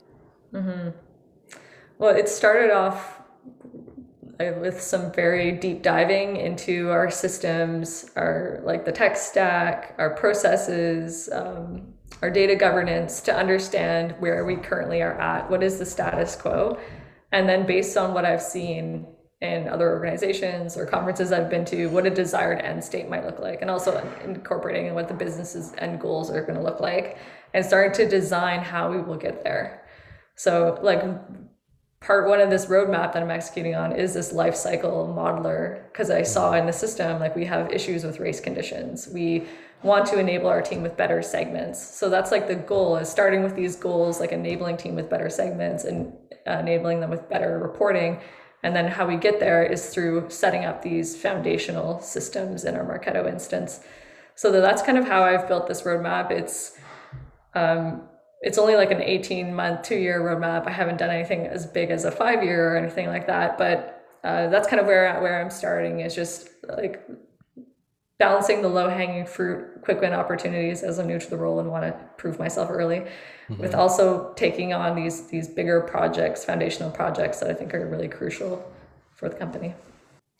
[0.52, 0.90] Mm-hmm.
[1.98, 3.20] Well, it started off
[4.40, 10.10] uh, with some very deep diving into our systems, our like the tech stack, our
[10.14, 15.50] processes, um, our data governance to understand where we currently are at.
[15.50, 16.78] What is the status quo?
[17.32, 19.06] And then based on what I've seen
[19.40, 23.38] in other organizations or conferences I've been to, what a desired end state might look
[23.38, 27.18] like, and also incorporating what the business's end goals are going to look like,
[27.54, 29.79] and starting to design how we will get there.
[30.40, 31.02] So like
[32.00, 36.08] part one of this roadmap that I'm executing on is this life cycle modeler because
[36.08, 39.06] I saw in the system like we have issues with race conditions.
[39.12, 39.44] We
[39.82, 41.78] want to enable our team with better segments.
[41.78, 45.28] So that's like the goal is starting with these goals like enabling team with better
[45.28, 46.10] segments and
[46.46, 48.18] uh, enabling them with better reporting.
[48.62, 52.84] And then how we get there is through setting up these foundational systems in our
[52.86, 53.80] Marketo instance.
[54.36, 56.30] So that's kind of how I've built this roadmap.
[56.30, 56.78] It's
[57.54, 58.04] um,
[58.40, 60.66] it's only like an 18 month, two year roadmap.
[60.66, 63.58] I haven't done anything as big as a five year or anything like that.
[63.58, 67.06] But uh, that's kind of where where I'm starting is just like
[68.18, 71.70] balancing the low hanging fruit, quick win opportunities as I'm new to the role and
[71.70, 73.60] want to prove myself early, mm-hmm.
[73.60, 78.08] with also taking on these these bigger projects, foundational projects that I think are really
[78.08, 78.70] crucial
[79.16, 79.74] for the company.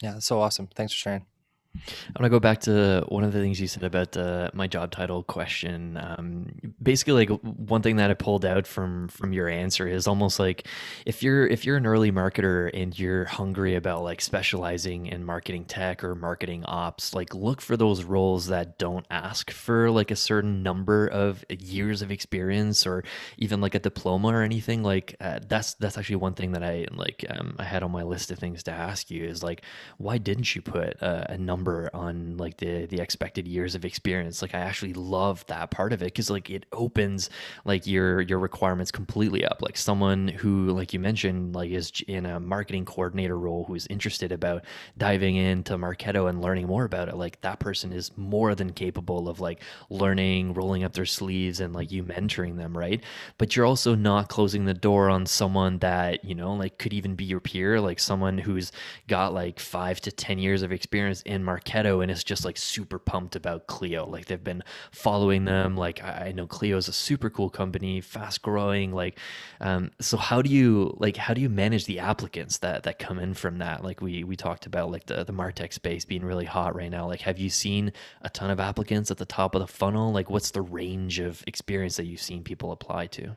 [0.03, 0.69] Yeah, that's so awesome.
[0.75, 1.27] Thanks for sharing.
[1.73, 4.67] I want to go back to one of the things you said about uh, my
[4.67, 5.97] job title question.
[5.97, 10.41] Um, basically, like one thing that I pulled out from from your answer is almost
[10.41, 10.67] like
[11.07, 15.65] if you're if you're an early marketer and you're hungry about like specializing in marketing
[15.65, 20.17] tech or marketing ops, like look for those roles that don't ask for like a
[20.17, 23.05] certain number of years of experience or
[23.39, 24.83] even like a diploma or anything.
[24.83, 28.03] Like uh, that's that's actually one thing that I like um, I had on my
[28.03, 29.63] list of things to ask you is like
[29.99, 33.85] why didn't you put a, a number number on like the the expected years of
[33.85, 34.41] experience.
[34.41, 37.29] Like i actually love that part of it because like it opens
[37.65, 39.61] like your your requirements completely up.
[39.61, 44.33] Like someone who like you mentioned like is in a marketing coordinator role who's interested
[44.33, 44.65] about
[44.97, 49.29] diving into marketo and learning more about it like that person is more than capable
[49.29, 53.03] of like learning rolling up their sleeves and like you mentoring them right?
[53.37, 57.15] But you're also not closing the door on someone that you know like could even
[57.15, 58.73] be your peer like someone who's
[59.09, 62.99] got like five to ten years of experience in Marketo and is just like super
[62.99, 64.07] pumped about Clio.
[64.07, 65.77] Like they've been following them.
[65.77, 68.93] Like I know Clio is a super cool company, fast growing.
[68.93, 69.19] Like,
[69.61, 73.19] um, so how do you like how do you manage the applicants that that come
[73.19, 73.83] in from that?
[73.83, 77.07] Like we we talked about like the the Martech space being really hot right now.
[77.07, 80.13] Like have you seen a ton of applicants at the top of the funnel?
[80.13, 83.37] Like what's the range of experience that you've seen people apply to?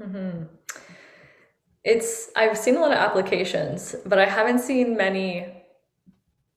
[0.00, 0.44] Mm-hmm.
[1.84, 5.53] It's I've seen a lot of applications, but I haven't seen many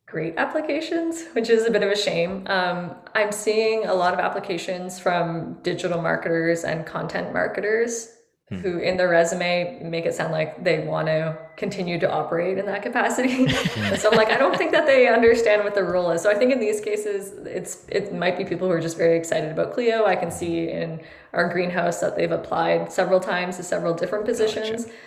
[0.08, 2.44] great applications, which is a bit of a shame.
[2.48, 8.14] Um, I'm seeing a lot of applications from digital marketers and content marketers
[8.48, 8.56] hmm.
[8.56, 12.66] who, in their resume, make it sound like they want to continue to operate in
[12.68, 13.50] that capacity.
[13.98, 16.22] so I'm like, I don't think that they understand what the role is.
[16.22, 19.18] So I think in these cases, it's it might be people who are just very
[19.18, 20.06] excited about Clio.
[20.06, 21.02] I can see in
[21.34, 24.86] our greenhouse that they've applied several times to several different positions.
[24.86, 24.98] Gotcha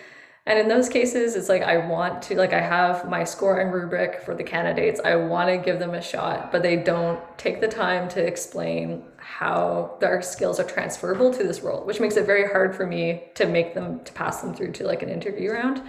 [0.47, 4.21] and in those cases, it's like I want to, like, I have my scoring rubric
[4.21, 4.99] for the candidates.
[5.05, 9.03] I want to give them a shot, but they don't take the time to explain
[9.17, 13.25] how their skills are transferable to this role, which makes it very hard for me
[13.35, 15.83] to make them, to pass them through to like an interview round.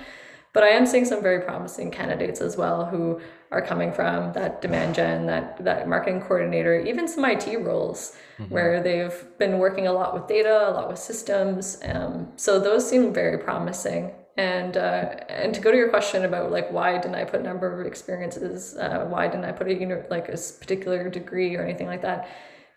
[0.52, 4.60] But I am seeing some very promising candidates as well who are coming from that
[4.60, 8.52] demand gen, that that marketing coordinator, even some IT roles mm-hmm.
[8.52, 11.78] where they've been working a lot with data, a lot with systems.
[11.82, 16.50] Um, so those seem very promising and uh, and to go to your question about
[16.50, 19.74] like why didn't I put a number of experiences, uh, why didn't I put a
[19.74, 22.28] you know like a particular degree or anything like that,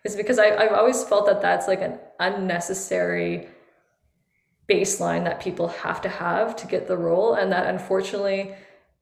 [0.04, 3.48] is because I, I've always felt that that's like an unnecessary
[4.70, 8.54] baseline that people have to have to get the role, and that unfortunately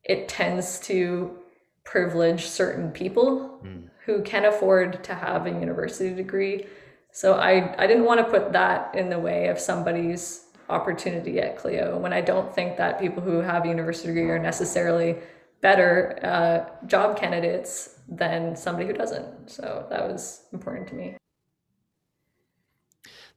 [0.03, 1.37] it tends to
[1.85, 3.89] privilege certain people mm.
[4.05, 6.67] who can afford to have a university degree.
[7.11, 11.57] So I I didn't want to put that in the way of somebody's opportunity at
[11.57, 15.17] Clio when I don't think that people who have a university degree are necessarily
[15.61, 19.49] better uh, job candidates than somebody who doesn't.
[19.49, 21.17] So that was important to me.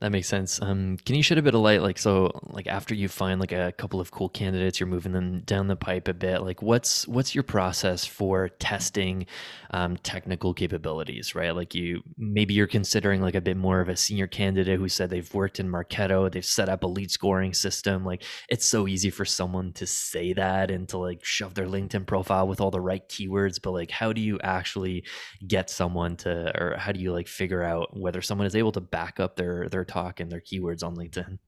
[0.02, 0.60] That makes sense.
[0.60, 3.52] Um, can you shed a bit of light, like so, like after you find like
[3.52, 6.42] a couple of cool candidates, you're moving them down the pipe a bit.
[6.42, 9.24] Like, what's what's your process for testing
[9.70, 11.34] um, technical capabilities?
[11.34, 14.86] Right, like you maybe you're considering like a bit more of a senior candidate who
[14.90, 18.04] said they've worked in Marketo, they've set up a lead scoring system.
[18.04, 22.06] Like, it's so easy for someone to say that and to like shove their LinkedIn
[22.06, 25.04] profile with all the right keywords, but like, how do you actually
[25.46, 28.80] get someone to, or how do you like figure out whether someone is able to
[28.82, 31.38] back up their their talk and their keywords on LinkedIn?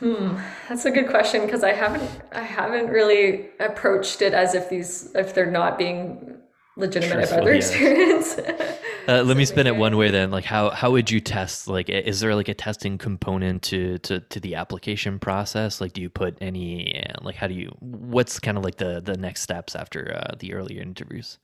[0.00, 4.70] Hmm, that's a good question because I haven't I haven't really approached it as if
[4.70, 6.38] these if they're not being
[6.78, 7.70] legitimate Truthful, about their yes.
[7.70, 8.38] experience.
[9.08, 10.30] uh, let me spin it one way then.
[10.30, 11.68] Like how how would you test?
[11.68, 15.82] Like is there like a testing component to to to the application process?
[15.82, 19.18] Like do you put any like how do you what's kind of like the the
[19.18, 21.38] next steps after uh, the earlier interviews?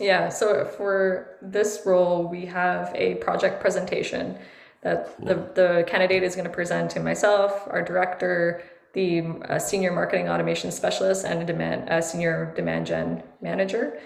[0.00, 4.38] Yeah, so for this role, we have a project presentation
[4.82, 5.26] that cool.
[5.26, 8.62] the, the candidate is going to present to myself, our director,
[8.94, 14.00] the uh, senior marketing automation specialist, and a demand a senior demand gen manager.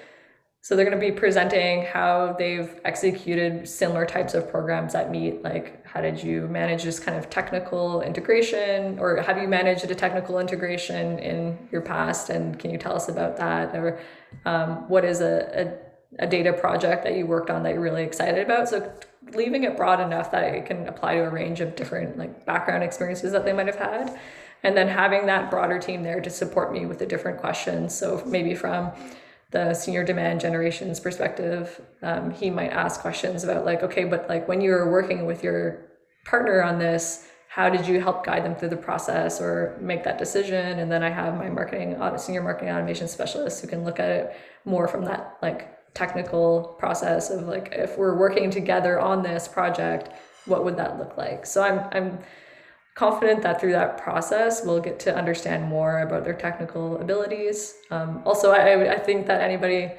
[0.61, 5.43] So they're going to be presenting how they've executed similar types of programs that Meet,
[5.43, 9.95] like how did you manage this kind of technical integration, or have you managed a
[9.95, 14.01] technical integration in your past, and can you tell us about that, or
[14.45, 15.35] um, what is a,
[16.19, 18.69] a, a data project that you worked on that you're really excited about?
[18.69, 18.93] So
[19.35, 22.83] leaving it broad enough that it can apply to a range of different like background
[22.83, 24.19] experiences that they might have had,
[24.65, 27.95] and then having that broader team there to support me with the different questions.
[27.95, 28.91] So maybe from
[29.55, 34.49] the senior demand generation's perspective, um, he might ask questions about like, okay, but like
[34.49, 35.87] when you were working with your
[36.27, 40.19] partner on this, how did you help guide them through the process or make that
[40.19, 40.81] decision?
[40.81, 44.37] And then i have my marketing senior marketing automation specialist who can look at it
[44.65, 45.61] more from that like
[45.95, 50.11] technical process of like if we're working together on this project
[50.47, 51.47] what would that look like?
[51.47, 52.19] So i'm i'm
[52.95, 58.23] confident that through that process we'll get to understand more about their technical abilities um,
[58.25, 59.93] also I, I think that anybody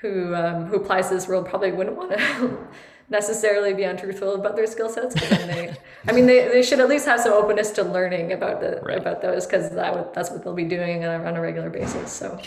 [0.00, 2.58] who um, who applies to this world probably wouldn't want to
[3.10, 5.76] necessarily be untruthful about their skill sets they
[6.08, 8.98] i mean they, they should at least have some openness to learning about the right.
[8.98, 12.10] about those because that that's what they'll be doing on a, on a regular basis
[12.10, 12.40] so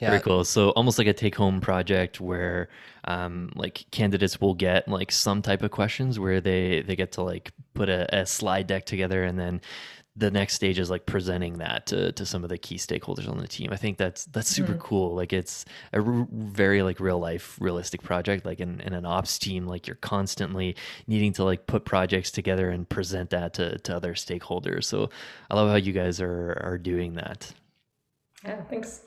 [0.00, 0.10] yeah.
[0.10, 2.68] very cool so almost like a take-home project where
[3.06, 7.22] um, like candidates will get like some type of questions where they they get to
[7.22, 9.60] like put a, a slide deck together and then
[10.18, 13.36] the next stage is like presenting that to, to some of the key stakeholders on
[13.36, 13.70] the team.
[13.70, 14.80] I think that's that's super mm-hmm.
[14.80, 15.14] cool.
[15.14, 18.46] Like it's a r- very like real life realistic project.
[18.46, 20.74] Like in, in an ops team, like you're constantly
[21.06, 24.84] needing to like put projects together and present that to, to other stakeholders.
[24.84, 25.10] So
[25.50, 27.52] I love how you guys are are doing that.
[28.42, 29.02] Yeah, thanks.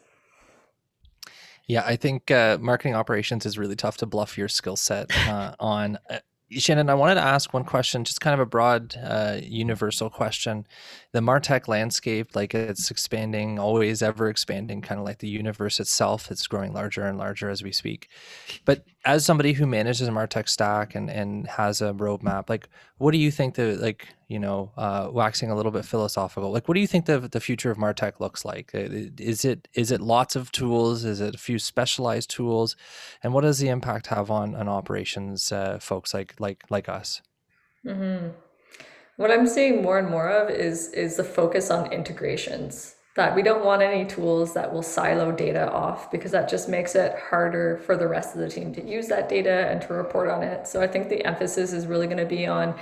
[1.70, 5.54] Yeah, I think uh, marketing operations is really tough to bluff your skill set uh,
[5.60, 6.00] on.
[6.10, 6.18] Uh,
[6.50, 10.66] Shannon, I wanted to ask one question, just kind of a broad, uh, universal question.
[11.12, 16.32] The Martech landscape, like it's expanding, always ever expanding, kind of like the universe itself.
[16.32, 18.10] It's growing larger and larger as we speak.
[18.66, 23.12] But as somebody who manages a Martech stack and, and has a roadmap, like what
[23.12, 26.76] do you think the like you know uh, waxing a little bit philosophical, like what
[26.76, 28.72] do you think the the future of Martech looks like?
[28.76, 28.88] Uh,
[29.18, 31.06] is it is it lots of tools?
[31.06, 32.76] Is it a few specialized tools?
[33.24, 37.22] And what does the impact have on on operations uh, folks like like like us?
[37.86, 38.30] Mm-hmm.
[39.16, 43.42] What I'm seeing more and more of is is the focus on integrations that we
[43.42, 47.78] don't want any tools that will silo data off because that just makes it harder
[47.86, 50.68] for the rest of the team to use that data and to report on it.
[50.68, 52.76] So I think the emphasis is really going to be on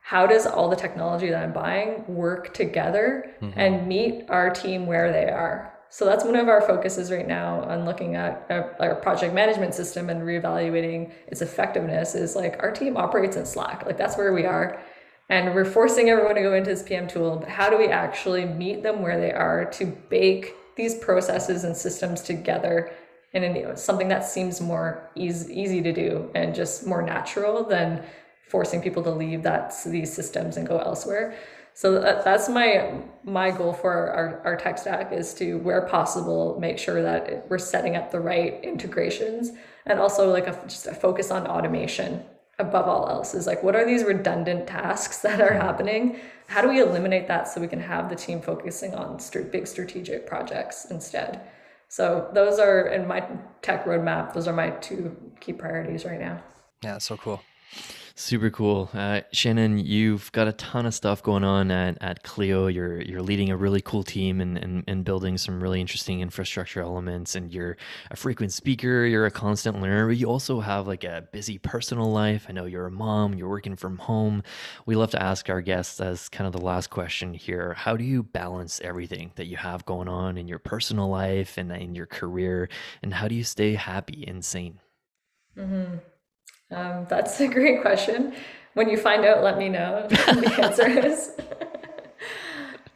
[0.00, 3.58] how does all the technology that I'm buying work together mm-hmm.
[3.58, 5.72] and meet our team where they are.
[5.88, 8.46] So that's one of our focuses right now on looking at
[8.80, 13.86] our project management system and reevaluating its effectiveness is like our team operates in Slack.
[13.86, 14.80] Like that's where we are
[15.28, 18.44] and we're forcing everyone to go into this PM tool, but how do we actually
[18.44, 22.92] meet them where they are to bake these processes and systems together
[23.32, 28.02] in something that seems more easy, easy to do and just more natural than
[28.48, 31.36] forcing people to leave that these systems and go elsewhere.
[31.74, 36.56] So that, that's my my goal for our, our tech stack is to where possible
[36.58, 39.50] make sure that we're setting up the right integrations
[39.84, 42.24] and also like a, just a focus on automation
[42.58, 46.18] above all else is like what are these redundant tasks that are happening?
[46.48, 49.66] How do we eliminate that so we can have the team focusing on st- big
[49.66, 51.40] strategic projects instead?
[51.88, 53.20] So those are in my
[53.62, 54.32] tech roadmap.
[54.32, 56.42] Those are my two key priorities right now.
[56.82, 57.42] Yeah so cool
[58.18, 58.88] Super cool.
[58.94, 62.66] Uh, Shannon, you've got a ton of stuff going on at, at Clio.
[62.66, 66.80] You're you're leading a really cool team and, and, and building some really interesting infrastructure
[66.80, 67.34] elements.
[67.34, 67.76] And you're
[68.10, 69.04] a frequent speaker.
[69.04, 70.06] You're a constant learner.
[70.08, 72.46] But you also have like a busy personal life.
[72.48, 73.34] I know you're a mom.
[73.34, 74.42] You're working from home.
[74.86, 77.74] We love to ask our guests as kind of the last question here.
[77.74, 81.70] How do you balance everything that you have going on in your personal life and
[81.70, 82.70] in your career?
[83.02, 84.80] And how do you stay happy and sane?
[85.54, 85.96] Mm-hmm.
[86.70, 88.34] Um, that's a great question.
[88.74, 90.06] When you find out, let me know.
[90.10, 91.32] the answer is.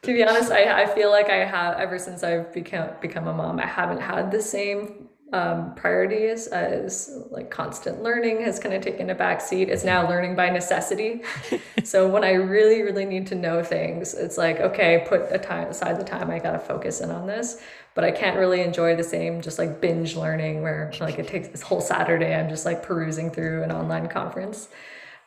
[0.03, 3.35] to be honest, I, I feel like I have ever since I've become become a
[3.35, 8.83] mom, I haven't had the same um, priorities as like constant learning has kind of
[8.83, 9.69] taken a back seat.
[9.69, 11.23] It's now learning by necessity.
[11.85, 15.69] so when I really, really need to know things, it's like, okay, put a time
[15.69, 17.63] aside the time I gotta focus in on this
[17.95, 21.49] but I can't really enjoy the same just like binge learning where like it takes
[21.49, 24.69] this whole Saturday I'm just like perusing through an online conference.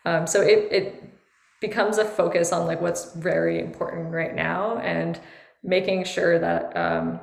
[0.06, 1.04] Um, so it it
[1.62, 5.20] becomes a focus on like what's very important right now and
[5.64, 7.20] making sure that um,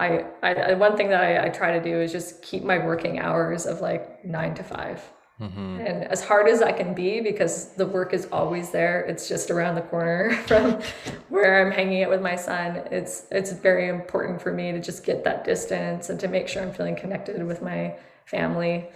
[0.00, 3.18] I, I one thing that I, I try to do is just keep my working
[3.18, 5.02] hours of like nine to five
[5.40, 5.80] Mm-hmm.
[5.80, 9.50] And as hard as that can be, because the work is always there, it's just
[9.50, 10.80] around the corner from
[11.28, 12.82] where I'm hanging out with my son.
[12.90, 16.62] It's it's very important for me to just get that distance and to make sure
[16.62, 17.94] I'm feeling connected with my
[18.24, 18.88] family.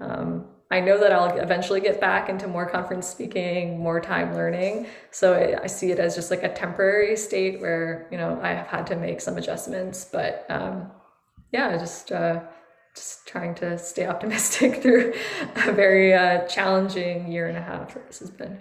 [0.00, 4.86] Um, I know that I'll eventually get back into more conference speaking, more time learning.
[5.10, 8.68] So I, see it as just like a temporary state where you know I have
[8.68, 10.90] had to make some adjustments, but um,
[11.52, 12.12] yeah, just.
[12.12, 12.42] Uh,
[12.94, 15.14] just trying to stay optimistic through
[15.54, 18.58] a very uh, challenging year and a half this has been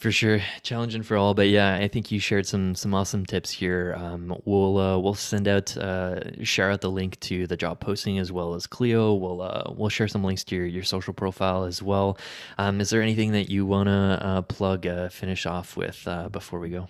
[0.00, 3.50] For sure, challenging for all, but yeah, I think you shared some some awesome tips
[3.50, 3.94] here.
[3.98, 8.18] Um, we'll uh, we'll send out uh, share out the link to the job posting
[8.18, 9.12] as well as Clio.
[9.12, 12.16] We'll uh, we'll share some links to your, your social profile as well.
[12.56, 16.60] Um, is there anything that you wanna uh, plug uh, finish off with uh, before
[16.60, 16.88] we go?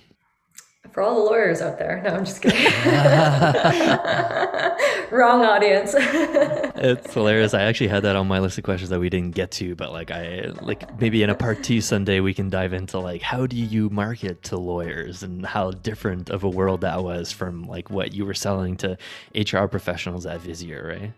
[0.93, 2.65] For all the lawyers out there, no, I'm just kidding.
[5.11, 5.95] Wrong audience.
[6.81, 7.55] it's hilarious.
[7.55, 9.93] I actually had that on my list of questions that we didn't get to, but
[9.93, 13.47] like I like maybe in a part two Sunday we can dive into like how
[13.47, 17.91] do you market to lawyers and how different of a world that was from like
[17.91, 18.97] what you were selling to
[19.35, 21.13] HR professionals at Visier, right?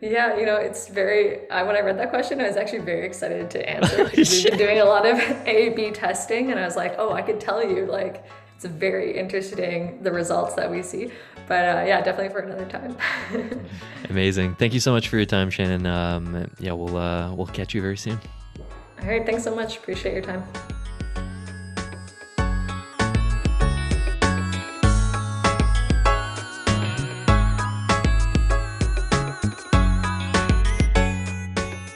[0.00, 1.50] Yeah, you know, it's very.
[1.50, 4.58] I, when I read that question, I was actually very excited to answer we've been
[4.58, 7.86] doing a lot of A/B testing, and I was like, oh, I could tell you
[7.86, 8.24] like
[8.56, 11.12] it's very interesting the results that we see.
[11.46, 12.96] But uh, yeah, definitely for another time.
[14.10, 14.54] Amazing.
[14.56, 15.86] Thank you so much for your time, Shannon.
[15.86, 18.18] Um, yeah, we'll uh, we'll catch you very soon.
[19.02, 19.24] All right.
[19.24, 19.76] Thanks so much.
[19.76, 20.42] Appreciate your time.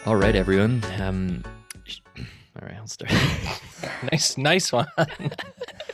[0.07, 0.85] All right, everyone.
[0.99, 1.43] Um,
[2.19, 3.13] all right, I'll start.
[4.13, 4.89] nice, nice one.